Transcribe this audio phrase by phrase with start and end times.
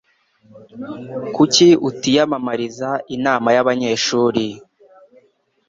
[1.35, 4.45] Kuki utiyamamariza inama y'abanyeshuri?